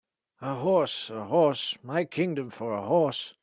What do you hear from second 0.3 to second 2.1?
A horse, a horse! My